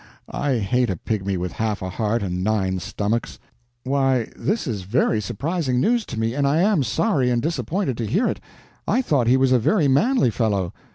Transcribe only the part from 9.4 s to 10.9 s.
a very manly fellow."